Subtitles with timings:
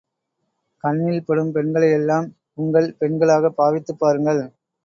[0.83, 2.27] கண்ணில் படும் பெண்களையெல்லாம்,
[2.57, 4.43] உங்கள் பெண்களாகப் பாவித்துப் பாருங்கள்.